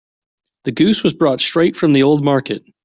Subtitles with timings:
[0.63, 2.63] The goose was brought straight from the old market.